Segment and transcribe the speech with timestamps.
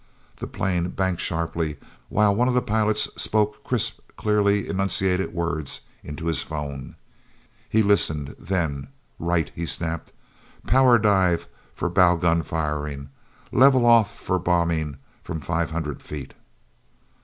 [0.39, 1.77] The plane banked sharply
[2.09, 6.95] while one of the pilots spoke crisp, clearly enunciated words into his phone.
[7.69, 8.87] He listened; then:
[9.19, 10.11] "Right!" he snapped.
[10.65, 13.09] "Power dive for bow gun firing.
[13.51, 16.33] Level off for bombing from five hundred feet."